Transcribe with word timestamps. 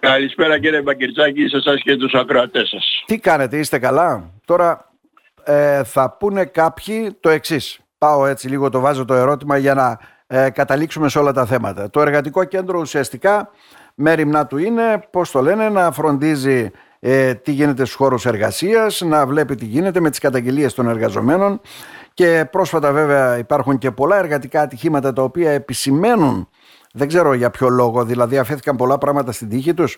Καλησπέρα 0.00 0.58
κύριε 0.58 0.82
Μπαγκερτσάκη, 0.82 1.48
σε 1.48 1.56
εσάς 1.56 1.82
και 1.82 1.96
τους 1.96 2.14
ακροατές 2.14 2.68
σας. 2.68 3.02
Τι 3.06 3.18
κάνετε, 3.18 3.58
είστε 3.58 3.78
καλά; 3.78 4.30
Τώρα 4.44 4.92
ε, 5.44 5.84
θα 5.84 6.16
πούνε 6.18 6.44
κάποιοι 6.44 7.16
το 7.20 7.28
εξής. 7.28 7.78
Πάω 7.98 8.26
έτσι 8.26 8.48
λίγο, 8.48 8.70
το 8.70 8.80
βάζω 8.80 9.04
το 9.04 9.14
ερώτημα 9.14 9.56
για 9.56 9.74
να 9.74 9.98
ε, 10.26 10.50
καταλήξουμε 10.50 11.08
σε 11.08 11.18
όλα 11.18 11.32
τα 11.32 11.46
θέματα. 11.46 11.90
Το 11.90 12.00
εργατικό 12.00 12.44
κέντρο 12.44 12.78
ουσιαστικά 12.78 13.50
μέρημνά 13.94 14.46
του 14.46 14.58
είναι, 14.58 15.02
πώς 15.10 15.30
το 15.30 15.42
λένε, 15.42 15.68
να 15.68 15.90
φροντίζει 15.92 16.70
ε, 17.00 17.34
τι 17.34 17.52
γίνεται 17.52 17.84
στους 17.84 17.96
χώρους 17.96 18.26
εργασίας, 18.26 19.00
να 19.00 19.26
βλέπει 19.26 19.54
τι 19.54 19.64
γίνεται 19.64 20.00
με 20.00 20.10
τις 20.10 20.18
καταγγελίες 20.18 20.74
των 20.74 20.88
εργαζομένων 20.88 21.60
και 22.14 22.48
πρόσφατα 22.50 22.92
βέβαια 22.92 23.38
υπάρχουν 23.38 23.78
και 23.78 23.90
πολλά 23.90 24.18
εργατικά 24.18 24.60
ατυχήματα 24.60 25.12
τα 25.12 25.22
οποία 25.22 25.50
επισημαίνουν 25.50 26.48
δεν 26.92 27.08
ξέρω 27.08 27.32
για 27.32 27.50
ποιο 27.50 27.68
λόγο, 27.68 28.04
δηλαδή 28.04 28.38
αφέθηκαν 28.38 28.76
πολλά 28.76 28.98
πράγματα 28.98 29.32
στην 29.32 29.48
τύχη 29.48 29.74
τους. 29.74 29.96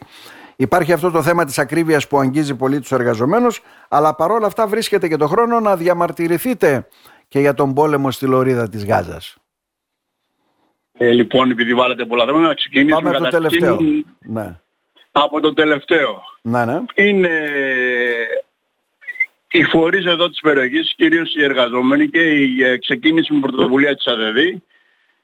Υπάρχει 0.57 0.93
αυτό 0.93 1.11
το 1.11 1.23
θέμα 1.23 1.45
της 1.45 1.59
ακρίβειας 1.59 2.09
που 2.09 2.19
αγγίζει 2.19 2.55
πολύ 2.55 2.81
τους 2.81 2.93
εργαζομένους, 2.93 3.63
αλλά 3.89 4.15
παρόλα 4.15 4.47
αυτά 4.47 4.67
βρίσκεται 4.67 5.09
και 5.09 5.17
το 5.17 5.27
χρόνο 5.27 5.61
να 5.61 5.77
διαμαρτυρηθείτε 5.77 6.87
και 7.29 7.39
για 7.41 7.55
τον 7.55 7.75
πόλεμο 7.75 8.11
στη 8.11 8.27
λωρίδα 8.27 8.69
της 8.69 8.85
Γάζας. 8.85 9.37
Ε, 10.93 11.11
λοιπόν, 11.11 11.51
επειδή 11.51 11.75
βάλετε 11.75 12.05
πολλά 12.05 12.25
θέματα, 12.25 12.47
να 12.47 12.55
ξεκινήσουμε 12.55 13.11
Πάμε 13.11 13.17
από 13.17 13.25
το 13.25 13.31
τελευταίο. 13.31 13.79
Ναι. 14.21 14.61
Από 15.13 15.41
το 15.41 15.55
τελευταίο. 15.55 16.23
Ναι, 16.43 16.65
ναι. 16.65 16.81
Είναι 16.95 17.31
οι 19.51 19.63
φορείς 19.63 20.07
εδώ 20.07 20.29
της 20.29 20.41
περιοχής, 20.41 20.95
κυρίως 20.97 21.35
οι 21.35 21.45
εργαζόμενοι 21.45 22.09
και 22.09 22.21
η 22.21 22.65
ε, 22.65 22.79
ξεκίνηση 22.79 23.33
με 23.35 23.41
πρωτοβουλία 23.41 23.97
της 23.97 24.07
ΑΔΔ, 24.07 24.37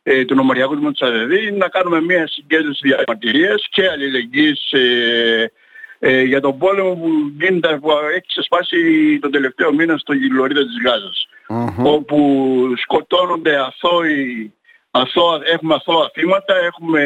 ε, 0.09 0.25
του 0.25 0.35
νομαριακού 0.35 0.81
του 0.81 0.91
της 0.91 1.01
ΑΔΔ, 1.01 1.33
να 1.57 1.69
κάνουμε 1.69 2.01
μια 2.01 2.27
συγκέντρωση 2.27 2.81
διαμαρτυρίας 2.83 3.67
και 3.71 3.89
αλληλεγγύης 3.89 4.73
ε, 4.73 5.51
ε, 5.99 6.23
για 6.23 6.41
τον 6.41 6.59
πόλεμο 6.59 6.95
που, 6.95 7.09
γίνεται, 7.41 7.79
που 7.79 7.91
έχει 8.11 8.27
ξεσπάσει 8.27 8.79
τον 9.19 9.31
τελευταίο 9.31 9.73
μήνα 9.73 9.97
στο 9.97 10.13
γυλωρίδα 10.13 10.65
της 10.65 10.77
γαζας 10.85 11.29
όπου 11.83 12.19
σκοτώνονται 12.77 13.57
αθώοι 13.57 14.53
αθώα, 14.91 15.41
έχουμε 15.45 15.75
αθώα 15.75 16.11
θύματα, 16.15 16.55
έχουμε, 16.57 17.03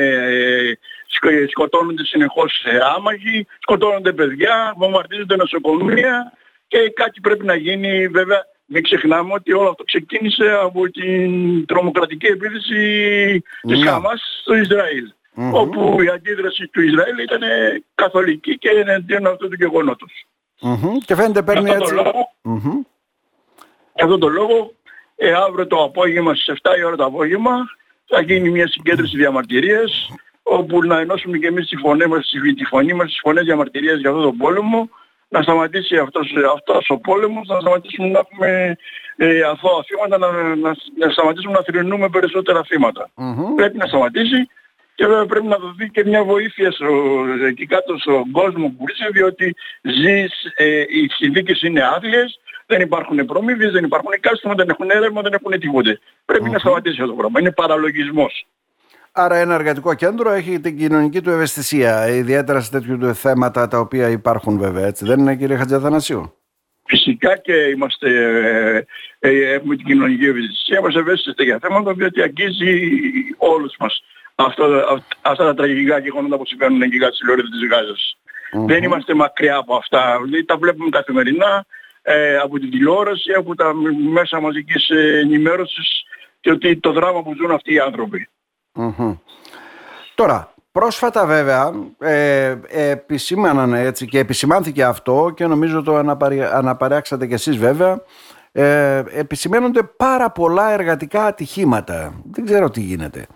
ε, 1.21 1.47
σκοτώνονται 1.48 2.05
συνεχώς 2.05 2.65
άμαγοι, 2.97 3.47
σκοτώνονται 3.61 4.12
παιδιά, 4.12 4.75
βομβαρδίζονται 4.77 5.37
νοσοκομεία 5.37 6.33
και 6.69 6.93
κάτι 6.95 7.21
πρέπει 7.21 7.45
να 7.45 7.55
γίνει 7.55 8.09
βέβαια. 8.09 8.47
Μην 8.73 8.83
ξεχνάμε 8.83 9.33
ότι 9.33 9.53
όλο 9.53 9.69
αυτό 9.69 9.85
ξεκίνησε 9.85 10.59
από 10.63 10.91
την 10.91 11.67
τρομοκρατική 11.67 12.27
επίθεση 12.27 13.43
της 13.61 13.79
ναι. 13.79 13.87
Χαμάς 13.91 14.39
στο 14.43 14.55
Ισραήλ. 14.55 15.12
Όπου 15.53 16.03
η 16.03 16.09
αντίδραση 16.09 16.69
του 16.69 16.83
Ισραήλ 16.83 17.19
ήταν 17.19 17.41
καθολική 17.95 18.59
και 18.59 18.69
εναντίον 18.69 19.27
αυτού 19.27 19.49
του 19.49 19.55
γεγονότος. 19.55 20.27
Και 21.05 21.15
φαίνεται 21.15 21.43
παίρνει 21.43 21.71
έτσι. 21.71 21.95
Για 23.95 24.05
αυτόν 24.05 24.21
τον 24.21 24.33
λόγο, 24.33 24.73
ε, 25.17 25.33
αύριο 25.33 25.67
το 25.67 25.83
απόγευμα 25.83 26.34
στις 26.34 26.47
7 26.62 26.79
η 26.79 26.84
ώρα 26.84 26.97
το 26.97 27.05
απόγευμα 27.05 27.55
θα 28.07 28.21
γίνει 28.21 28.51
μια 28.51 28.69
συγκέντρωση 28.69 29.17
διαμαρτυρίας 29.17 30.11
όπου 30.43 30.83
να 30.83 31.01
ενώσουμε 31.01 31.39
και 31.39 31.47
εμείς 31.47 31.69
τη 31.69 31.77
φωνή 31.77 32.07
μας, 32.07 32.33
τη 32.57 32.65
φωνή 32.65 32.93
μας, 32.95 33.07
τις 33.07 33.21
φωνές 33.23 33.45
διαμαρτυρίας 33.45 34.01
για 34.01 34.09
αυτόν 34.11 34.25
τον 34.25 34.37
πόλεμο 34.37 34.89
να 35.31 35.42
σταματήσει 35.42 35.97
αυτός, 35.97 36.33
αυτός 36.56 36.86
ο 36.89 36.98
πόλεμος, 36.98 37.48
να 37.48 37.61
σταματήσουμε 37.61 38.09
να 38.09 38.19
έχουμε 38.19 38.77
ε, 39.17 39.42
αθώα 39.42 39.83
θύματα, 39.87 40.19
να, 40.19 40.31
να, 40.55 40.70
να 41.00 41.11
σταματήσουμε 41.11 41.53
να 41.53 41.62
θρυνούμε 41.62 42.09
περισσότερα 42.09 42.64
Πρέπει 43.56 43.77
να 43.77 43.87
σταματήσει 43.87 44.48
και 44.95 45.06
βέβαια 45.06 45.27
πρέπει 45.27 45.47
να 45.47 45.56
δοθεί 45.56 45.91
και 45.91 46.05
μια 46.05 46.25
βοήθεια 46.25 46.70
στο, 46.70 46.87
εκεί 47.48 47.67
κάτω 47.67 47.98
στον 47.98 48.31
κόσμο 48.31 48.69
που 48.69 48.84
βρίσκεται, 48.84 49.11
διότι 49.11 49.55
ζεις, 49.83 50.33
ε, 50.56 50.81
οι 50.81 51.09
συνθήκες 51.09 51.62
είναι 51.62 51.83
άδειες, 51.94 52.41
δεν 52.67 52.81
υπάρχουν 52.81 53.25
προμήθειες, 53.25 53.72
δεν 53.72 53.84
υπάρχουν 53.84 54.12
κάστομα, 54.20 54.55
δεν 54.55 54.69
έχουν 54.69 54.91
έρευνα, 54.91 55.20
δεν 55.20 55.33
έχουν 55.33 55.60
τίποτε. 55.60 56.00
να 56.50 56.59
σταματήσει 56.59 57.00
αυτό 57.00 57.12
το 57.12 57.19
πράγμα. 57.19 57.41
Είναι 57.41 57.53
παραλογισμός. 57.53 58.47
Άρα 59.22 59.36
ένα 59.36 59.54
εργατικό 59.54 59.94
κέντρο 59.94 60.31
έχει 60.31 60.60
την 60.60 60.78
κοινωνική 60.78 61.20
του 61.20 61.31
ευαισθησία, 61.31 62.08
ιδιαίτερα 62.08 62.60
σε 62.60 62.70
τέτοιου 62.70 63.14
θέματα 63.14 63.69
τα 63.69 63.78
οποία 63.78 64.08
υπάρχουν 64.08 64.58
βέβαια, 64.58 64.86
έτσι 64.86 65.04
δεν 65.04 65.19
είναι 65.19 65.36
κύριε 65.36 65.56
Χατζαθανασίου. 65.56 66.34
Φυσικά 66.86 67.36
και 67.36 67.53
είμαστε, 67.53 68.08
ε, 69.19 69.28
ε, 69.28 69.53
έχουμε 69.53 69.76
την 69.76 69.86
κοινωνική 69.86 70.25
ευαισθησία, 70.25 70.78
είμαστε 70.78 71.00
ευαίσθητοι 71.00 71.44
για 71.44 71.58
θέματα 71.62 71.92
διότι 71.92 72.22
αγγίζει 72.22 72.91
όλους 73.36 73.75
μας 73.78 74.03
αυτό, 74.34 74.64
αυτά 75.22 75.44
τα 75.44 75.54
τραγικά 75.54 75.98
γεγονότα 75.98 76.37
που 76.37 76.47
συμβαίνουν 76.47 76.82
εκεί 76.82 76.98
κάτω 76.98 77.14
στη 77.14 77.26
λόρια 77.26 77.44
της 77.44 77.69
γαζας 77.70 78.16
Δεν 78.66 78.82
είμαστε 78.82 79.14
μακριά 79.14 79.56
από 79.56 79.75
αυτά, 79.75 80.20
δηλαδή, 80.25 80.44
τα 80.44 80.56
βλέπουμε 80.56 80.88
καθημερινά 80.91 81.64
ε, 82.02 82.37
από 82.37 82.58
την 82.58 82.70
τηλεόραση, 82.70 83.32
από 83.32 83.54
τα 83.54 83.72
μέσα 84.12 84.41
μαζικής 84.41 84.88
ενημέρωσης 85.22 86.02
και 86.41 86.50
ότι 86.50 86.76
το 86.76 86.92
δράμα 86.92 87.22
που 87.22 87.34
ζουν 87.37 87.50
αυτοί 87.50 87.75
οι 87.75 87.78
άνθρωποι. 87.78 88.28
Τώρα, 90.14 90.54
πρόσφατα 90.72 91.26
βέβαια 91.26 91.72
ε, 91.98 92.56
επισήμαναν 92.69 93.72
έτσι 93.72 94.06
και 94.06 94.19
επισημάνθηκε 94.19 94.84
αυτό 94.84 95.32
και 95.36 95.47
νομίζω 95.47 95.82
το 95.82 95.97
αναπαράξατε 96.53 97.26
κι 97.26 97.34
εσείς 97.34 97.56
βέβαια 97.56 98.03
ε, 98.53 99.03
επισημαίνονται 99.12 99.82
πάρα 99.82 100.31
πολλά 100.31 100.72
εργατικά 100.72 101.25
ατυχήματα. 101.25 102.22
Δεν 102.31 102.44
ξέρω 102.44 102.70
τι 102.70 102.81
γίνεται. 102.81 103.26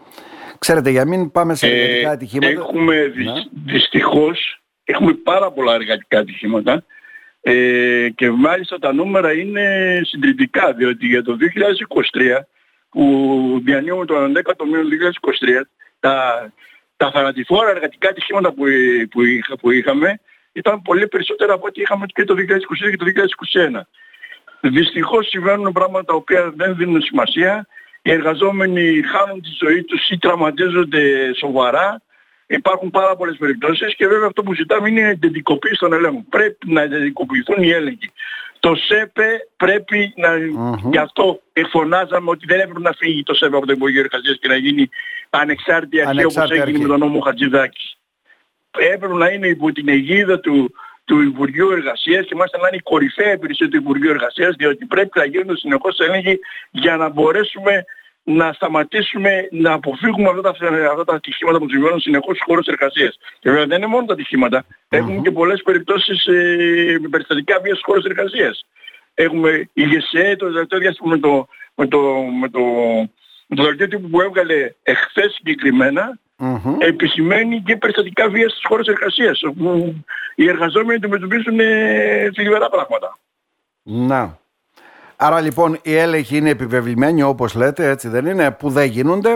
Ξέρετε, 0.58 0.90
για 0.90 1.06
μην 1.06 1.30
πάμε 1.30 1.54
σε 1.54 1.66
εργατικά 1.66 2.08
ε, 2.08 2.12
ατυχήματα... 2.12 2.52
Έχουμε 2.52 2.94
ναι. 2.94 3.32
δυστυχώς 3.72 4.62
έχουμε 4.84 5.12
πάρα 5.12 5.50
πολλά 5.50 5.74
εργατικά 5.74 6.18
ατυχήματα 6.18 6.84
ε, 7.40 8.08
και 8.14 8.30
μάλιστα 8.30 8.78
τα 8.78 8.92
νούμερα 8.92 9.32
είναι 9.32 10.00
συντριπτικά 10.04 10.72
διότι 10.72 11.06
για 11.06 11.22
το 11.22 11.36
2023 12.38 12.42
που 12.94 13.60
διανύουμε 13.64 14.04
το 14.04 14.14
11ο 14.24 14.64
μήνο 14.64 14.82
2023, 15.60 15.62
τα, 16.00 16.14
τα 16.96 17.10
θανατηφόρα 17.10 17.70
εργατικά 17.70 18.08
ατυχήματα 18.08 18.52
που, 18.52 18.64
που, 19.10 19.22
είχα, 19.22 19.56
που 19.56 19.70
είχαμε 19.70 20.20
ήταν 20.52 20.82
πολύ 20.82 21.08
περισσότερα 21.08 21.52
από 21.52 21.66
ό,τι 21.66 21.80
είχαμε 21.80 22.06
και 22.06 22.24
το 22.24 22.34
2022 22.34 22.90
και 22.90 22.96
το 22.96 23.06
2021. 24.60 24.70
Δυστυχώς 24.70 25.28
συμβαίνουν 25.28 25.72
πράγματα 25.72 26.04
τα 26.04 26.14
οποία 26.14 26.52
δεν 26.56 26.76
δίνουν 26.76 27.02
σημασία. 27.02 27.66
Οι 28.02 28.10
εργαζόμενοι 28.10 29.02
χάνουν 29.02 29.42
τη 29.42 29.48
ζωή 29.58 29.82
τους 29.82 30.08
ή 30.08 30.18
τραυματίζονται 30.18 31.34
σοβαρά. 31.34 32.02
Υπάρχουν 32.46 32.90
πάρα 32.90 33.16
πολλές 33.16 33.36
περιπτώσεις 33.36 33.94
και 33.94 34.06
βέβαια 34.06 34.26
αυτό 34.26 34.42
που 34.42 34.54
ζητάμε 34.54 34.88
είναι 34.88 35.00
η 35.00 35.04
εντεντικοποίηση 35.04 35.78
των 35.78 35.92
ελέγχων. 35.92 36.26
Πρέπει 36.28 36.72
να 36.72 36.82
εντεντικοποιηθούν 36.82 37.62
οι 37.62 37.70
έλεγχοι. 37.70 38.12
Το 38.64 38.74
ΣΕΠΕ 38.74 39.48
πρέπει 39.56 40.12
να... 40.16 40.28
Mm-hmm. 40.32 40.90
Γι' 40.90 40.98
αυτό 40.98 41.40
εφωνάζαμε 41.52 42.30
ότι 42.30 42.46
δεν 42.46 42.60
έπρεπε 42.60 42.80
να 42.80 42.92
φύγει 42.92 43.22
το 43.22 43.34
ΣΕΠΕ 43.34 43.56
από 43.56 43.66
το 43.66 43.72
Υπουργείο 43.72 44.00
Εργασίας 44.00 44.38
και 44.40 44.48
να 44.48 44.56
γίνει 44.56 44.88
ανεξάρτητη 45.30 46.00
αρχή 46.00 46.24
όπως 46.24 46.50
έγινε 46.50 46.78
με 46.78 46.86
τον 46.86 46.98
νόμο 46.98 47.20
Χατζηδάκης. 47.20 47.96
Έπρεπε 48.70 49.14
να 49.14 49.28
είναι 49.28 49.46
υπό 49.46 49.72
την 49.72 49.88
αιγίδα 49.88 50.40
του, 50.40 50.74
του 51.04 51.20
Υπουργείου 51.20 51.70
Εργασίας 51.70 52.26
και 52.26 52.34
μάλιστα 52.34 52.58
να 52.58 52.68
είναι 52.68 52.76
η 52.76 52.82
κορυφαία 52.82 53.32
υπηρεσία 53.32 53.68
του 53.68 53.76
Υπουργείου 53.76 54.10
Εργασίας 54.10 54.54
διότι 54.54 54.84
πρέπει 54.84 55.18
να 55.18 55.24
γίνονται 55.24 55.56
συνεχώς 55.56 55.98
έλεγχοι 55.98 56.38
για 56.70 56.96
να 56.96 57.08
μπορέσουμε 57.08 57.84
να 58.24 58.52
σταματήσουμε 58.52 59.48
να 59.50 59.72
αποφύγουμε 59.72 60.28
αυτά 60.28 60.40
τα, 60.40 60.50
αυτά 60.90 61.04
τα 61.04 61.14
ατυχήματα 61.14 61.58
που 61.58 61.68
συμβαίνουν 61.68 62.00
συνεχώς 62.00 62.36
στους 62.36 62.46
χώρους 62.46 62.66
εργασίας. 62.66 63.18
Και 63.38 63.50
βέβαια 63.50 63.66
δεν 63.66 63.76
είναι 63.76 63.86
μόνο 63.86 64.06
τα 64.06 64.12
ατυχήματα. 64.12 64.64
Έχουμε 64.88 65.20
και 65.20 65.30
πολλές 65.30 65.62
περιπτώσεις 65.62 66.26
ε, 66.26 66.98
με 67.00 67.08
περιστατικά 67.08 67.60
βίας 67.60 67.78
στους 67.78 67.86
χώρους 67.86 68.04
εργασίας. 68.04 68.66
Έχουμε 69.14 69.68
η 69.72 69.82
ΓΕΣΕ 69.82 70.36
το 70.36 70.46
τελευταίο 70.46 70.78
διάστημα 70.78 71.10
με 71.10 71.18
το, 71.18 71.46
με 71.74 71.86
το, 71.86 71.98
με 72.40 72.48
το, 72.48 72.60
με 73.46 73.56
το 73.56 73.62
δελτίο 73.62 74.00
που 74.00 74.20
έβγαλε 74.20 74.74
εχθές 74.82 75.32
συγκεκριμένα 75.32 76.18
mm-hmm. 76.38 76.76
επισημαίνει 76.78 77.62
και 77.62 77.76
περιστατικά 77.76 78.28
βίας 78.28 78.50
στις 78.50 78.64
χώρες 78.68 78.86
εργασίας 78.86 79.42
όπου 79.42 79.94
οι 80.34 80.48
εργαζόμενοι 80.48 80.94
αντιμετωπίζουν 80.94 81.60
ε, 81.60 82.30
θλιβερά 82.34 82.68
πράγματα. 82.68 83.18
Να. 83.82 84.38
Άρα 85.26 85.40
λοιπόν 85.40 85.78
οι 85.82 85.94
έλεγχοι 85.96 86.36
είναι 86.36 86.50
επιβεβλημένοι 86.50 87.22
όπως 87.22 87.54
λέτε, 87.54 87.88
έτσι 87.88 88.08
δεν 88.08 88.26
είναι, 88.26 88.50
που 88.50 88.70
δεν 88.70 88.86
γίνονται. 88.86 89.34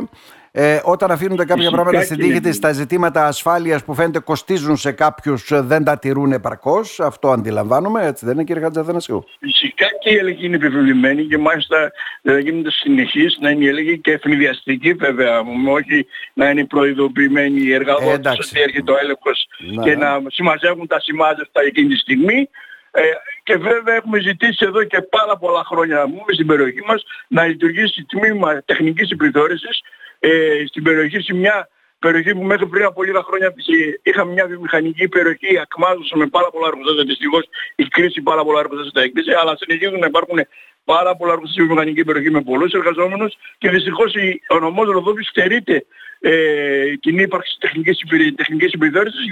Ε, 0.53 0.81
όταν 0.85 1.11
αφήνονται 1.11 1.45
κάποια 1.45 1.71
πράγματα 1.71 2.01
στην 2.03 2.19
τύχη 2.19 2.41
της, 2.41 2.59
τα 2.59 2.73
ζητήματα 2.73 3.27
ασφάλειας 3.27 3.85
που 3.85 3.95
φαίνεται 3.95 4.19
κοστίζουν 4.19 4.77
σε 4.77 4.93
κάποιους 4.93 5.51
ε, 5.51 5.61
δεν 5.61 5.85
τα 5.85 5.99
τηρούν 5.99 6.33
επαρκώς. 6.33 7.01
Αυτό 7.01 7.31
αντιλαμβάνομαι, 7.31 8.07
έτσι 8.07 8.25
δεν 8.25 8.35
είναι 8.35 8.45
κύριε 8.45 8.63
Χατζαθανασίου. 8.63 9.25
Φυσικά 9.41 9.87
και 10.01 10.11
οι 10.11 10.17
έλεγχοι 10.17 10.47
είναι 10.47 10.57
επιβεβλημένοι 10.57 11.25
και 11.25 11.39
μάλιστα 11.39 11.91
δεν 12.23 12.39
γίνονται 12.39 12.71
συνεχείς 12.71 13.39
να 13.41 13.51
είναι 13.51 13.65
οι 13.65 13.69
έλεγχοι 13.69 13.99
και 13.99 14.13
ευνηδιαστικοί 14.13 14.93
βέβαια, 14.93 15.41
όχι 15.69 16.07
να 16.33 16.51
είναι 16.51 16.65
προειδοποιημένοι 16.65 17.61
οι 17.61 17.73
εργαζόμενοι 17.73 18.29
ότι 18.29 18.61
έρχεται 18.61 18.93
ο 18.93 18.97
έλεγχος 19.03 19.49
ναι. 19.75 19.83
και 19.83 19.97
να 19.97 20.23
συμμαζεύουν 20.27 20.87
τα 20.87 21.01
σημάδευτα 21.01 21.63
εκείνη 21.63 21.89
τη 21.89 21.97
στιγμή. 21.97 22.49
Ε, 22.91 23.03
και 23.43 23.57
βέβαια 23.57 23.95
έχουμε 23.95 24.19
ζητήσει 24.21 24.65
εδώ 24.67 24.85
και 24.85 25.01
πάρα 25.03 25.37
πολλά 25.37 25.65
χρόνια 25.65 26.07
μου 26.07 26.25
στην 26.33 26.47
περιοχή 26.47 26.83
μας 26.87 27.03
να 27.29 27.47
λειτουργήσει 27.47 28.05
τμήμα 28.05 28.63
τεχνικής 28.65 29.11
επιθεώρησης 29.11 29.81
ε, 30.19 30.65
στην 30.67 30.83
περιοχή 30.83 31.21
σε 31.21 31.35
μια 31.35 31.69
περιοχή 31.99 32.35
που 32.35 32.43
μέχρι 32.43 32.67
πριν 32.67 32.85
από 32.85 33.03
λίγα 33.03 33.23
χρόνια 33.23 33.55
είχαμε 34.03 34.33
μια 34.33 34.47
βιομηχανική 34.47 35.09
περιοχή, 35.09 35.59
ακμάζουσε 35.59 36.17
με 36.17 36.27
πάρα 36.27 36.51
πολλά 36.51 36.67
εργοστάσια. 36.67 37.05
Δυστυχώς 37.05 37.49
η 37.77 37.85
κρίση 37.85 38.21
πάρα 38.21 38.45
πολλά 38.45 38.61
εργοστάσια 38.61 38.93
τα 38.93 39.03
έκτισε, 39.03 39.37
αλλά 39.41 39.57
συνεχίζουν 39.57 39.99
να 39.99 40.07
υπάρχουν 40.07 40.39
πάρα 40.85 41.17
πολλά 41.17 41.33
εργοστάσια 41.33 41.63
στη 41.63 41.63
βιομηχανική 41.63 42.05
περιοχή 42.05 42.31
με 42.31 42.43
πολλούς 42.43 42.73
εργαζόμενους 42.73 43.33
και 43.59 43.71
δυστυχώς 43.71 44.15
ο 44.49 44.59
νομός 44.59 44.87
Ροδόπης 44.89 45.29
στερείται 45.29 45.87
ε, 46.21 46.95
κοινή 47.01 47.23
ύπαρξη 47.23 47.57
τεχνικής, 47.61 47.99
τεχνικής 48.37 48.73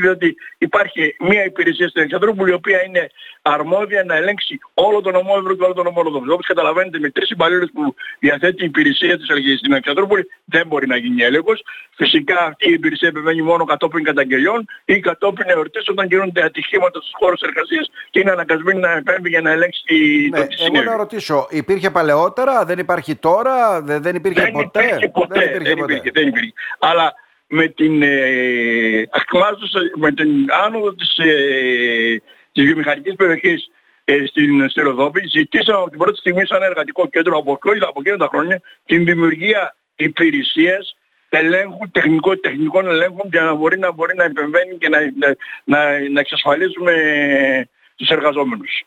διότι 0.00 0.36
υπάρχει 0.58 1.16
μια 1.20 1.44
υπηρεσία 1.44 1.88
στην 1.88 2.00
Αλεξανδρούπολη 2.00 2.50
η 2.50 2.54
οποία 2.54 2.84
είναι 2.84 3.10
αρμόδια 3.42 4.04
να 4.04 4.14
ελέγξει 4.16 4.58
όλο 4.74 5.00
τον 5.00 5.14
ομόδευρο 5.14 5.56
και 5.56 5.64
όλο 5.64 5.72
τον 5.72 5.86
ομόδοβο. 5.86 6.32
Όπως 6.32 6.46
καταλαβαίνετε 6.46 6.98
με 6.98 7.10
τρεις 7.10 7.30
υπαλλήλους 7.30 7.70
που 7.74 7.94
διαθέτει 8.18 8.62
η 8.62 8.66
υπηρεσία 8.66 9.18
της 9.18 9.30
Αλγερίας 9.30 9.58
στην 9.58 9.72
Αλεξανδρούπολη 9.72 10.30
δεν 10.44 10.66
μπορεί 10.66 10.86
να 10.86 10.96
γίνει 10.96 11.22
έλεγχος. 11.22 11.64
Φυσικά 11.94 12.44
αυτή 12.44 12.68
η 12.68 12.72
υπηρεσία 12.72 13.08
επιβαίνει 13.08 13.42
μόνο 13.42 13.64
κατόπιν 13.64 14.04
καταγγελιών 14.04 14.66
ή 14.84 15.00
κατόπιν 15.00 15.44
εορτές 15.48 15.88
όταν 15.88 16.06
γίνονται 16.06 16.42
ατυχήματα 16.42 17.00
στους 17.00 17.12
χώρους 17.12 17.40
εργασίας 17.40 17.90
και 18.10 18.20
είναι 18.20 18.30
αναγκασμένη 18.30 18.80
να 18.80 18.90
επέμβει 18.90 19.28
για 19.28 19.40
να 19.40 19.50
ελέγξει 19.50 19.84
ναι, 20.30 20.38
το 20.38 20.46
Εγώ 20.72 20.82
να 20.82 20.96
ρωτήσω, 20.96 21.46
υπήρχε 21.50 21.90
παλαιότερα, 21.90 22.64
δεν 22.64 22.78
υπάρχει 22.78 23.14
τώρα, 23.16 23.82
δεν, 23.82 24.14
υπήρχε 24.14 24.40
δεν 24.40 24.52
ποτέ; 24.52 24.84
Υπήρχε 24.86 25.08
ποτέ. 25.08 25.38
Δεν 25.38 25.48
υπήρχε, 25.48 25.74
δεν 25.74 25.78
υπήρχε, 25.78 26.10
δεν 26.14 26.26
υπήρχε. 26.28 26.52
Αλλά 26.78 27.14
με 27.49 27.69
την, 27.69 28.02
ε, 28.02 29.08
με 29.94 30.12
την 30.12 30.46
άνοδο 30.64 30.94
της, 30.94 31.19
ε, 31.19 32.23
της 32.52 32.64
βιομηχανικής 32.64 33.14
περιοχής 33.14 33.70
ε, 34.05 34.26
στην 34.26 34.69
Στεροδόπη 34.69 35.26
ζητήσαμε 35.28 35.78
από 35.78 35.90
την 35.90 35.99
πρώτη 35.99 36.19
στιγμή 36.19 36.46
σαν 36.46 36.62
εργατικό 36.62 37.08
κέντρο 37.08 37.38
από, 37.38 37.58
από 37.81 38.00
εκείνα 38.00 38.17
τα 38.17 38.28
χρόνια 38.28 38.61
την 38.84 39.05
δημιουργία 39.05 39.76
υπηρεσίας 39.96 40.96
ελέγχου, 41.28 41.90
τεχνικό, 41.90 42.38
τεχνικών 42.38 42.87
ελέγχων 42.87 43.29
για 43.31 43.43
να 43.43 43.55
μπορεί 43.55 43.79
να, 43.79 43.93
μπορεί 43.93 44.17
να 44.17 44.25
επεμβαίνει 44.25 44.79
και 44.79 44.88
να, 44.88 44.99
να, 45.64 46.08
να 46.11 46.20
εξασφαλίσουμε 46.20 46.94
τους 47.96 48.08
εργαζόμενους. 48.08 48.84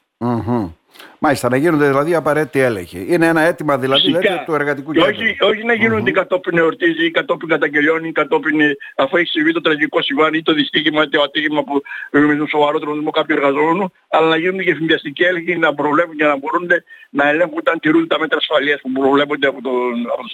Μάλιστα, 1.20 1.50
να 1.50 1.58
γίνονται 1.58 1.88
δηλαδή 1.88 2.16
απαραίτητοι 2.16 2.60
έλεγχοι. 2.60 3.06
Είναι 3.10 3.28
ένα 3.28 3.42
αίτημα 3.42 3.78
δηλαδή 3.78 4.12
του 4.46 4.54
εργατικού 4.54 4.92
κέντρου. 4.92 5.10
Όχι, 5.10 5.38
όχι 5.40 5.64
να 5.66 5.74
γίνονται 5.74 6.12
mm-hmm. 6.12 6.14
κατόπιν 6.14 6.58
εορτίζει 6.58 7.06
ή 7.06 7.12
κατόπιν 7.12 7.48
καταγγελιών 7.50 8.04
ή 8.04 8.12
κατόπιν 8.12 8.60
αφού 8.96 9.18
έχει 9.18 9.30
συμβεί 9.30 9.52
το 9.54 9.62
τραγικό 9.62 10.02
συμβάν 10.02 10.34
ή 10.34 10.42
το 10.42 10.54
δυστύχημα 10.54 11.04
ή 11.04 11.10
το 11.10 11.22
ατύχημα 11.22 11.64
που 11.64 11.82
με 12.12 12.36
τον 12.36 12.48
σοβαρό 12.48 12.80
τρόπο 12.80 13.12
κάποιου 13.12 13.36
εργαζόμενου, 13.38 13.92
αλλά 14.10 14.28
να 14.28 14.38
γίνονται 14.38 14.64
και 14.64 14.72
εφημιαστικοί 14.72 15.24
έλεγχοι 15.24 15.58
να 15.58 15.74
προβλέπουν 15.74 16.16
και 16.16 16.26
να 16.26 16.38
μπορούν 16.38 16.68
να 17.10 17.30
ελέγχουν 17.30 17.62
αν 17.72 17.80
τηρούν 17.80 18.08
τα 18.08 18.20
μέτρα 18.20 18.38
ασφαλείας 18.38 18.82
που 18.82 18.92
προβλέπονται 18.92 19.48
από, 19.48 19.62
τον, 19.62 19.74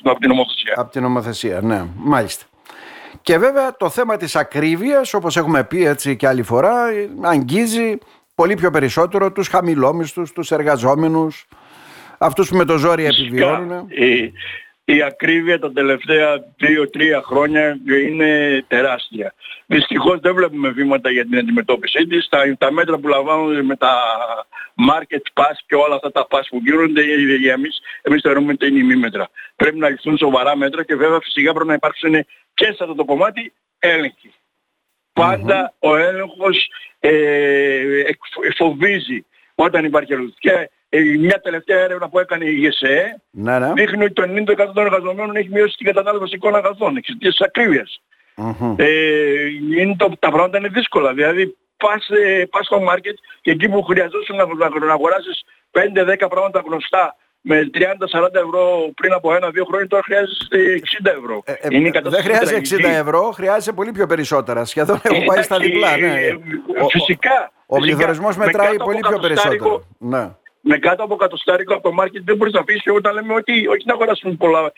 από 0.04 0.20
την 0.20 0.30
νομοθεσία. 0.30 0.74
Από 0.76 0.92
την 0.92 1.02
νομοθεσία, 1.02 1.62
ναι, 1.62 1.86
μάλιστα. 1.96 2.46
Και 3.22 3.38
βέβαια 3.38 3.76
το 3.78 3.90
θέμα 3.90 4.18
της 4.18 4.36
ακρίβειας, 4.36 5.14
όπως 5.14 5.38
έχουμε 5.38 5.64
πει 5.64 5.86
έτσι 5.86 6.16
και 6.16 6.28
άλλη 6.28 6.44
φορά, 6.44 6.74
αγγίζει 7.22 7.98
πολύ 8.36 8.56
πιο 8.56 8.72
περισσότερο 8.72 9.32
τους 9.32 9.48
χαμηλόμισθους, 9.48 10.32
τους 10.32 10.52
εργαζόμενους, 10.52 11.46
αυτούς 12.18 12.50
που 12.50 12.56
με 12.56 12.66
το 12.66 12.78
ζόρι 12.78 13.06
επιβιώνουν. 13.06 13.88
Η, 13.90 14.34
η 14.86 15.02
ακρίβεια 15.02 15.60
τα 15.60 15.72
τελευταία 15.72 16.44
δύο-τρία 16.58 17.22
χρόνια 17.26 17.78
είναι 18.08 18.64
τεράστια. 18.68 19.34
Δυστυχώς 19.66 20.20
δεν 20.20 20.34
βλέπουμε 20.34 20.70
βήματα 20.70 21.12
για 21.12 21.24
την 21.24 21.38
αντιμετώπιση 21.38 22.08
της. 22.08 22.28
Τα, 22.30 22.56
τα 22.58 22.72
μέτρα 22.72 22.98
που 22.98 23.08
λαμβάνονται 23.08 23.64
με 23.64 23.76
τα 23.76 23.94
market 24.90 25.42
pass 25.42 25.56
και 25.66 25.76
όλα 25.76 25.96
αυτά 25.96 26.12
τα 26.12 26.28
pass 26.30 26.44
που 26.50 26.62
γίνονται 26.64 27.02
για 27.38 27.54
εμείς, 27.54 27.82
εμείς 28.02 28.22
θεωρούμε 28.22 28.52
ότι 28.52 28.68
είναι 28.68 28.80
ημίμετρα. 28.80 29.30
Πρέπει 29.56 29.78
να 29.78 29.90
ληφθούν 29.90 30.18
σοβαρά 30.18 30.56
μέτρα 30.58 30.84
και 30.84 30.96
βέβαια 30.96 31.20
φυσικά 31.20 31.54
πρέπει 31.54 31.68
να 31.68 31.74
υπάρξουν 31.74 32.12
και 32.54 32.66
σε 32.66 32.78
αυτό 32.80 32.96
το 32.96 33.06
κομμάτι 33.06 33.54
έλεγχοι. 33.80 34.34
Πάντα 35.14 35.74
ο 35.80 35.96
έλεγχος 35.96 36.70
ε, 37.08 38.04
φοβίζει 38.58 39.26
όταν 39.56 39.86
υπάρχει 39.86 40.14
έλεγχος. 40.14 40.36
Και 40.40 40.70
ε, 40.90 41.00
μια 41.00 41.40
τελευταία 41.40 41.80
έρευνα 41.80 42.10
που 42.10 42.20
έκανε 42.20 42.46
η 42.46 42.54
ΓΕΣΕ 42.54 43.22
ναι, 43.32 43.60
ναι. 43.60 43.74
δείχνει 43.74 44.04
ότι 44.04 44.14
το 44.14 44.24
90% 44.24 44.72
των 44.74 44.86
εργαζομένων 44.86 45.36
έχει 45.36 45.50
μειώσει 45.50 45.76
την 45.78 45.86
κατανάλωση 45.86 46.24
βασικών 46.24 46.56
αγαθών 46.56 46.98
εξαιτίας 46.98 47.36
της 47.36 47.46
ακρίβειας. 47.46 48.02
Ε, 48.76 49.46
είναι 49.78 49.96
το, 49.98 50.12
τα 50.20 50.32
πράγματα 50.32 50.58
είναι 50.58 50.68
δύσκολα. 50.68 51.14
Δηλαδή 51.14 51.56
πας, 51.78 52.10
ε, 52.10 52.46
πας 52.52 52.66
στο 52.66 52.80
μάρκετ 52.80 53.18
και 53.42 53.52
εκεί 53.52 53.70
που 53.70 53.84
χρειαζόσουν 53.84 54.36
να, 54.36 54.46
να, 54.46 54.86
να 54.86 54.94
αγοράσεις 54.94 55.44
5-10 55.72 56.28
πράγματα 56.30 56.64
γνωστά 56.66 57.16
με 57.48 57.70
30-40 57.74 57.80
ευρώ 58.32 58.92
πριν 58.96 59.14
από 59.14 59.36
ένα-δύο 59.36 59.66
χρόνια, 59.66 59.88
τώρα 59.88 60.04
χρειάζεται 60.04 60.82
60 61.04 61.12
ευρώ. 61.18 61.42
Ε, 61.46 61.52
ε, 61.52 61.68
είναι 61.70 61.92
δεν 62.04 62.22
χρειάζεται 62.22 62.62
60 62.78 63.00
ευρώ, 63.00 63.32
χρειάζεται 63.32 63.76
πολύ 63.76 63.92
πιο 63.92 64.08
περισσότερα. 64.08 64.66
Σχεδόν 64.66 65.00
έχω 65.04 65.24
πάει 65.26 65.42
στα 65.42 65.58
διπλά. 65.58 65.98
Ναι. 65.98 66.08
Ε, 66.08 66.38
φυσικά. 66.90 67.52
Ο, 67.66 67.76
ο 67.76 67.80
πληθωρισμός 67.80 68.38
μετράει 68.38 68.76
πολύ 68.76 69.00
πιο 69.10 69.20
περισσότερο. 69.20 69.84
Ναι. 69.98 70.30
Με 70.68 70.78
κάτω 70.78 71.04
από 71.04 71.16
κατοστάρικο 71.16 71.74
από 71.74 71.84
το 71.84 71.92
μάρκετ 71.92 72.22
δεν 72.26 72.36
μπορείς 72.36 72.54
να 72.54 72.64
πεις 72.64 72.82
και 72.82 72.92
όταν 72.92 73.14
λέμε 73.14 73.34
ότι 73.34 73.68
όχι 73.68 73.84
να 73.86 73.94
αγοράσουμε 73.94 74.34
πολλά 74.34 74.72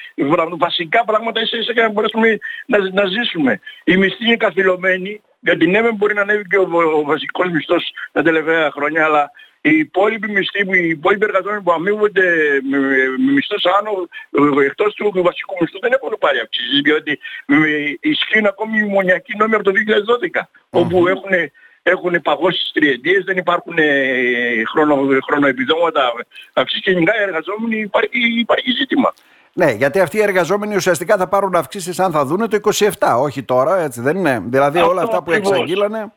βασικά 0.57 1.05
πράγματα 1.05 1.41
ίσα 1.41 1.57
ίσα 1.57 1.71
για 1.71 1.83
να 1.83 1.89
μπορέσουμε 1.89 2.37
να, 2.65 2.77
να 2.77 3.05
ζήσουμε. 3.05 3.59
Η 3.83 3.97
μισθή 3.97 4.25
είναι 4.25 4.35
καθυλωμένη, 4.35 5.21
γιατί 5.39 5.67
ναι 5.67 5.91
μπορεί 5.91 6.13
να 6.13 6.21
ανέβει 6.21 6.47
και 6.47 6.57
ο, 6.57 6.67
ο 6.97 7.03
βασικός 7.03 7.49
μισθός 7.49 7.83
τα 8.11 8.21
τελευταία 8.21 8.71
χρόνια, 8.71 9.05
αλλά 9.05 9.31
οι 9.69 9.77
υπόλοιποι 9.77 10.31
μισθοί, 10.31 10.61
οι 10.83 10.87
υπόλοιποι 10.87 11.25
εργαζόμενοι 11.25 11.61
που 11.61 11.71
αμείβονται 11.71 12.27
με, 12.69 12.77
με 12.77 13.31
μισθούς 13.33 13.63
άνω, 13.77 13.91
εκτός 14.61 14.93
του 14.93 15.11
βασικού 15.29 15.55
μισθού 15.59 15.79
δεν 15.79 15.91
έχουν 15.93 16.15
πάρει 16.19 16.39
αυξήσεις, 16.39 16.81
διότι 16.81 17.19
ισχύουν 17.99 18.45
ακόμη 18.45 18.77
οι 18.79 18.83
μονιακοί 18.83 19.33
νόμοι 19.37 19.55
από 19.55 19.63
το 19.63 19.71
2012, 20.31 20.41
όπου 20.69 21.07
έχουν 21.07 21.31
έχουν 21.83 22.21
παγώσει 22.21 22.61
τις 22.61 22.71
τριετίες, 22.71 23.23
δεν 23.23 23.37
υπάρχουν 23.37 23.77
ε, 23.77 24.63
χρόνο, 24.71 24.95
χρονοεπιδόματα 25.27 26.11
αυξήσεις 26.53 26.83
και 26.83 26.91
γενικά 26.91 27.19
οι 27.19 27.21
εργαζόμενοι 27.21 27.79
υπάρχει, 27.79 28.39
υπάρχει 28.39 28.71
ζήτημα. 28.71 29.13
Ναι, 29.53 29.71
γιατί 29.71 29.99
αυτοί 29.99 30.17
οι 30.17 30.21
εργαζόμενοι 30.21 30.75
ουσιαστικά 30.75 31.17
θα 31.17 31.27
πάρουν 31.27 31.55
αυξήσεις 31.55 31.99
αν 31.99 32.11
θα 32.11 32.25
δούνε 32.25 32.47
το 32.47 32.57
27, 32.99 33.17
όχι 33.19 33.43
τώρα, 33.43 33.79
έτσι 33.79 34.01
δεν 34.01 34.17
είναι. 34.17 34.43
Δηλαδή 34.45 34.79
όλα 34.79 35.01
αυτά 35.01 35.23
που 35.23 35.31
εξαγγείλανε... 35.31 36.11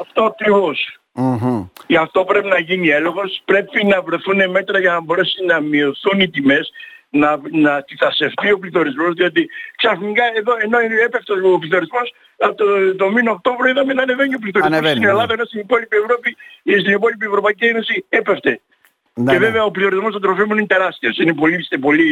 Αυτό 0.00 0.24
ακριβώς. 0.24 0.98
Mm-hmm. 1.16 1.68
Γι' 1.86 1.96
αυτό 1.96 2.24
πρέπει 2.24 2.48
να 2.48 2.58
γίνει 2.58 2.88
έλεγχος, 2.88 3.42
πρέπει 3.44 3.84
να 3.84 4.02
βρεθούν 4.02 4.50
μέτρα 4.50 4.78
για 4.78 4.92
να 4.92 5.00
μπορέσει 5.00 5.44
να 5.44 5.60
μειωθούν 5.60 6.20
οι 6.20 6.30
τιμές, 6.30 6.70
να, 7.10 7.40
να 7.50 7.82
τυθασευτεί 7.82 8.52
ο 8.52 8.58
πληθωρισμός, 8.58 9.14
διότι 9.14 9.48
ξαφνικά 9.76 10.22
εδώ 10.34 10.52
ενώ 10.58 10.78
έπεφτε 11.04 11.32
ο 11.32 11.58
πληθωρισμός, 11.58 12.14
από 12.38 12.54
το, 12.54 12.96
το 12.96 13.10
μήνα 13.10 13.30
Οκτώβριο 13.30 13.70
είδαμε 13.70 13.92
να 13.92 14.02
ανεβαίνει 14.02 14.34
ο 14.34 14.38
πληθωρισμός 14.38 14.88
στην 14.88 15.00
ναι. 15.00 15.08
Ελλάδα, 15.08 15.32
ενώ 15.32 15.44
στην 15.44 15.60
υπόλοιπη 15.60 15.96
Ευρώπη, 15.96 16.36
στην 16.80 16.92
υπόλοιπη 16.92 17.26
Ευρωπαϊκή 17.26 17.64
Ένωση 17.64 18.04
έπεφτε. 18.08 18.60
Ναι, 19.14 19.32
και 19.32 19.38
ναι. 19.38 19.44
βέβαια 19.44 19.64
ο 19.64 19.70
πληθωρισμός 19.70 20.12
των 20.12 20.22
τροφίμων 20.22 20.58
είναι 20.58 20.66
τεράστιος, 20.66 21.18
είναι 21.18 21.34
πολύ, 21.34 21.66
πολύ 21.80 22.08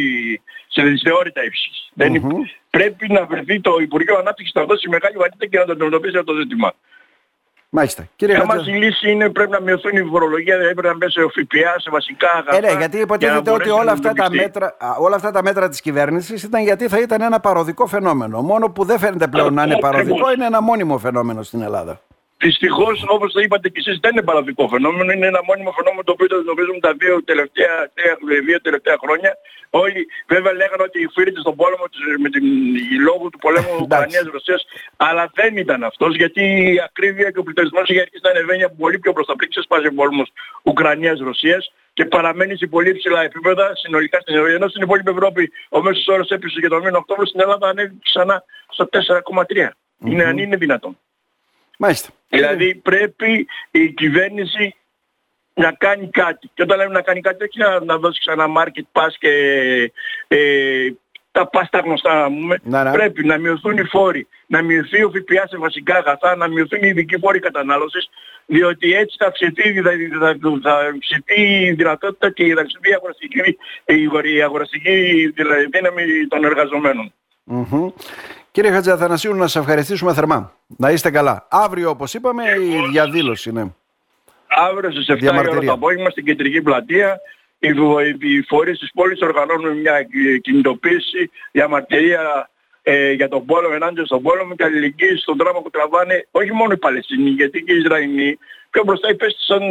σε 0.68 0.82
δυσθεώρητα 0.82 1.44
ύψης. 1.44 1.92
Mm-hmm. 1.98 2.38
Πρέπει 2.70 3.12
να 3.12 3.26
βρεθεί 3.26 3.60
το 3.60 3.76
Υπουργείο 3.80 4.16
Ανάπτυξης 4.18 4.54
να 4.54 4.64
δώσει 4.64 4.88
μεγάλη 4.88 5.16
βαρύτητα 5.16 5.46
και 5.46 5.58
να 5.58 5.64
το 5.64 5.72
αντιμετωπίσει 5.72 6.16
αυτό 6.16 6.32
το 6.32 6.38
ζήτημα. 6.38 6.74
Μάλιστα. 7.76 8.08
Κύριε 8.16 8.36
Χατζη... 8.38 8.70
η 8.70 8.74
λύση 8.74 9.10
είναι 9.10 9.30
πρέπει 9.30 9.50
να 9.50 9.60
μειωθούν 9.60 9.96
η 9.96 10.02
φορολογία, 10.02 10.56
δηλαδή 10.56 10.74
πρέπει 10.74 10.98
να 10.98 11.06
μπει 11.06 11.10
σε 11.12 11.20
ΦΠΑ, 11.20 11.80
σε 11.80 11.90
βασικά 11.90 12.30
αγαθά. 12.30 12.56
Ε, 12.56 12.60
ναι, 12.60 12.78
γιατί 12.78 12.98
υποτίθεται 12.98 13.50
ότι 13.50 13.68
όλα 13.70 13.92
αυτά, 13.92 14.12
τα 14.12 14.30
μέτρα, 14.30 14.76
όλα 14.98 15.16
αυτά 15.16 15.30
τα 15.30 15.42
μέτρα 15.42 15.68
της 15.68 15.80
κυβέρνησης 15.80 16.42
ήταν 16.42 16.62
γιατί 16.62 16.88
θα 16.88 17.00
ήταν 17.00 17.20
ένα 17.20 17.40
παροδικό 17.40 17.86
φαινόμενο. 17.86 18.42
Μόνο 18.42 18.70
που 18.70 18.84
δεν 18.84 18.98
φαίνεται 18.98 19.26
πλέον 19.26 19.54
να 19.54 19.62
είναι 19.62 19.78
παροδικό, 19.78 20.32
είναι 20.32 20.46
ένα 20.46 20.62
μόνιμο 20.62 20.98
φαινόμενο 20.98 21.42
στην 21.42 21.62
Ελλάδα. 21.62 22.00
Δυστυχώς, 22.38 23.04
όπως 23.08 23.32
το 23.32 23.40
είπατε 23.40 23.68
και 23.68 23.80
εσείς, 23.84 23.98
δεν 24.00 24.12
είναι 24.12 24.22
παραδικό 24.22 24.68
φαινόμενο. 24.68 25.12
Είναι 25.12 25.26
ένα 25.26 25.42
μόνιμο 25.48 25.72
φαινόμενο 25.72 26.02
το 26.02 26.12
οποίο 26.12 26.26
το 26.26 26.36
αντιμετωπίζουμε 26.36 26.80
τα 26.80 26.92
δύο 26.94 27.24
τελευταία, 27.24 27.90
δύο 28.46 28.60
τελευταία 28.60 28.96
χρόνια. 29.02 29.36
Όλοι 29.70 30.06
βέβαια 30.26 30.52
λέγανε 30.52 30.82
ότι 30.82 31.08
φύρεται 31.14 31.40
στον 31.40 31.56
πόλεμο 31.56 31.84
με 32.18 32.28
την 32.34 32.44
λόγω 33.08 33.28
του 33.30 33.38
πολέμου 33.38 33.72
Ουκρανίας-Ρωσίας, 33.80 34.64
αλλά 34.96 35.30
δεν 35.34 35.56
ήταν 35.56 35.84
αυτός 35.84 36.16
γιατί 36.16 36.42
η 36.74 36.80
ακρίβεια 36.84 37.30
και 37.30 37.38
ο 37.38 37.42
πληθωρισμός 37.42 37.88
έχει 37.90 38.00
αρχίσει 38.00 38.20
να 38.22 38.30
ανεβαίνει 38.30 38.62
από 38.62 38.76
πολύ 38.78 38.98
πιο 38.98 39.12
προς 39.12 39.26
τα 39.26 39.36
πριν 39.36 39.48
ξεσπάσει 39.50 39.86
ο 39.86 39.94
πόλεμος 39.94 40.32
Ουκρανίας-Ρωσίας 40.62 41.72
και 41.92 42.04
παραμένει 42.04 42.56
σε 42.56 42.66
πολύ 42.66 42.92
ψηλά 42.94 43.22
επίπεδα 43.22 43.76
συνολικά 43.76 44.20
στην 44.20 44.34
Ευρώπη. 44.34 44.54
Ενώ 44.54 44.68
στην 44.68 44.82
υπόλοιπη 44.82 45.10
Ευρώπη 45.10 45.52
ο 45.68 45.82
μέσος 45.82 46.06
όρος 46.06 46.28
έπεσε 46.30 46.58
για 46.58 46.68
το 46.68 46.78
μήνα 46.80 46.98
Οκτώβριο, 46.98 47.26
στην 47.26 47.40
Ελλάδα 47.40 47.68
ανέβηκε 47.68 47.98
ξανά 48.02 48.44
στο 48.68 48.88
4,3. 48.92 49.68
Είναι, 50.04 50.24
αν 50.24 50.38
είναι 50.38 50.56
δυνατόν. 50.56 50.98
Μάλιστα. 51.78 52.08
Δηλαδή 52.28 52.74
πρέπει 52.74 53.46
η 53.70 53.88
κυβέρνηση 53.88 54.74
να 55.54 55.72
κάνει 55.72 56.08
κάτι. 56.10 56.50
Και 56.54 56.62
όταν 56.62 56.78
λέμε 56.78 56.92
να 56.92 57.02
κάνει 57.02 57.20
κάτι, 57.20 57.44
όχι 57.44 57.58
να, 57.58 57.84
να 57.84 57.98
δώσει 57.98 58.20
ξανά 58.20 58.46
market 58.56 59.00
pass 59.00 59.10
και 59.18 59.30
ε, 60.28 60.88
τα 61.32 61.50
pass 61.52 61.64
τα 61.70 61.78
γνωστά 61.78 62.28
να 62.62 62.84
ναι. 62.84 62.92
Πρέπει 62.92 63.26
να 63.26 63.38
μειωθούν 63.38 63.76
οι 63.78 63.84
φόροι, 63.84 64.26
να 64.46 64.62
μειωθεί 64.62 65.02
ο 65.02 65.10
ΦΠΑ 65.10 65.46
σε 65.48 65.56
βασικά 65.56 65.96
αγαθά, 65.96 66.36
να 66.36 66.48
μειωθούν 66.48 66.82
οι 66.82 66.88
ειδικοί 66.88 67.18
φόροι 67.18 67.38
κατανάλωσης, 67.38 68.10
διότι 68.46 68.92
έτσι 68.92 69.16
θα 69.18 69.32
ψηθεί, 69.32 69.82
θα, 69.82 69.90
θα, 70.20 70.36
θα 70.62 71.34
η 71.34 71.72
δυνατότητα 71.72 72.30
και 72.30 72.44
η 72.44 72.54
αγοραστική, 72.94 73.58
η 74.34 74.42
αγοραστική 74.42 75.32
δύναμη 75.70 76.26
των 76.28 76.44
εργαζομένων. 76.44 77.12
Κύριε 78.50 78.70
Χατζαθανασίου, 78.70 79.34
να 79.34 79.46
σας 79.46 79.56
ευχαριστήσουμε 79.62 80.14
θερμά. 80.14 80.52
Να 80.66 80.90
είστε 80.90 81.10
καλά. 81.10 81.46
Αύριο, 81.50 81.90
όπως 81.90 82.14
είπαμε, 82.14 82.44
η 82.44 82.88
διαδήλωση 82.90 83.50
είναι. 83.50 83.74
Αύριο 84.46 84.90
στις 84.90 85.06
7 85.08 85.34
ώρα 85.38 85.58
το 85.60 85.72
απόγευμα 85.72 86.10
στην 86.10 86.24
κεντρική 86.24 86.62
πλατεία 86.62 87.20
οι, 87.58 87.68
οι 88.20 88.42
φορείς 88.42 88.78
της 88.78 88.90
πόλης 88.94 89.20
οργανώνουν 89.20 89.76
μια 89.76 90.02
κινητοποίηση, 90.42 91.30
διαμαρτυρία 91.52 92.50
ε, 92.82 93.12
για 93.12 93.28
τον 93.28 93.44
πόλεμο, 93.44 93.72
ενάντια 93.74 94.04
στον 94.04 94.22
πόλεμο 94.22 94.54
και 94.54 94.64
αλληλεγγύη 94.64 95.16
στον 95.16 95.36
δράμα 95.36 95.62
που 95.62 95.70
τραβάνε 95.70 96.26
όχι 96.30 96.52
μόνο 96.52 96.72
οι 96.72 96.76
Παλαιστίνοι, 96.76 97.30
γιατί 97.30 97.62
και 97.62 97.72
οι 97.72 97.78
Ισραηλοί 97.78 98.38
πιο 98.74 98.82
μπροστά 98.86 99.08
υπέστησαν 99.16 99.62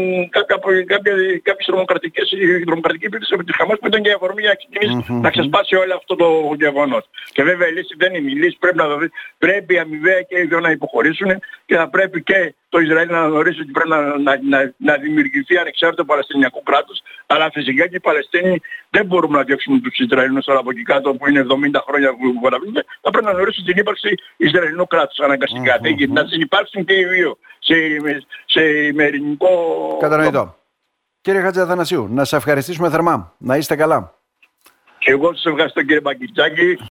κάποιες 1.48 1.65
τρομοκρατικές, 1.69 2.31
η 2.31 2.63
τρομοκρατική 2.69 3.05
επίθεση 3.05 3.33
από 3.33 3.43
της 3.43 3.55
Χαμάς 3.57 3.77
που 3.79 3.88
ήταν 3.88 4.01
και 4.03 4.10
η 4.10 4.15
αφορμή 4.17 4.41
για 4.41 4.53
να 4.53 4.60
ξεκινήσει 4.62 5.13
να 5.25 5.29
ξεσπάσει 5.29 5.75
όλο 5.75 5.93
αυτό 5.95 6.15
το 6.15 6.27
γεγονός. 6.63 7.03
Και 7.36 7.43
βέβαια 7.43 7.67
η 7.67 7.74
λύση 7.77 7.93
δεν 7.98 8.13
είναι 8.15 8.31
η 8.31 8.36
λύση, 8.43 8.57
πρέπει 8.60 8.77
να 8.77 8.88
δοθεί, 8.88 9.07
πρέπει 9.38 9.74
αμοιβαία 9.79 10.22
και 10.22 10.36
οι 10.39 10.45
δύο 10.50 10.60
να 10.60 10.72
υποχωρήσουν 10.72 11.29
και 11.65 11.75
θα 11.75 11.89
πρέπει 11.89 12.24
και 12.24 12.53
το 12.74 12.79
Ισραήλ 12.79 13.10
να 13.10 13.27
γνωρίσει 13.27 13.60
ότι 13.63 13.72
πρέπει 13.72 13.89
να, 13.89 14.00
να, 14.25 14.33
να, 14.53 14.60
να 14.77 14.93
δημιουργηθεί 15.03 15.57
ανεξάρτητο 15.57 16.05
Παλαιστινιακό 16.05 16.62
κράτος, 16.69 16.98
αλλά 17.25 17.50
φυσικά 17.53 17.88
και 17.88 17.95
οι 17.95 18.05
Παλαιστίνοι 18.10 18.62
δεν 18.89 19.05
μπορούμε 19.05 19.38
να 19.38 19.43
διώξουμε 19.43 19.79
τους 19.79 19.98
Ισραηλινούς 19.98 20.45
τώρα 20.45 20.60
από 20.60 20.72
εκεί 20.72 20.83
κάτω 20.83 21.15
που 21.15 21.29
είναι 21.29 21.45
70 21.75 21.81
χρόνια 21.88 22.10
που 22.10 22.41
παραβίνουν, 22.41 22.79
θα 23.01 23.10
πρέπει 23.10 23.25
να 23.25 23.31
γνωρίσουν 23.31 23.63
την 23.65 23.77
ύπαρξη 23.77 24.10
Ισραηλινού 24.38 24.86
κράτους 24.88 25.19
αναγκαστικά. 25.19 25.79
Mm-hmm. 25.79 26.07
Να 26.07 26.25
συνυπάρξουν 26.25 26.86
και 26.86 26.93
οι 27.00 27.05
δύο 27.05 27.38
σε, 27.60 27.75
σε 28.45 28.62
ημερηνικό... 28.93 29.47
Κατανοητό. 30.00 30.55
Κύριε 31.21 31.41
Χατζαθανασίου, 31.41 32.07
να 32.09 32.23
σας 32.23 32.33
ευχαριστήσουμε 32.39 32.89
θερμά. 32.89 33.33
Να 33.38 33.57
είστε 33.57 33.75
καλά. 33.75 34.13
Και 34.97 35.12
εγώ 35.12 35.33
σας 35.33 35.45
ευχαριστώ 35.45 35.81
κύριε 35.81 36.01
Μπακιτσάκη. 36.01 36.77